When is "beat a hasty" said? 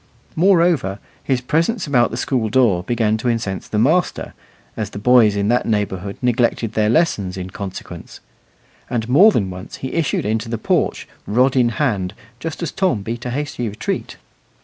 13.03-13.69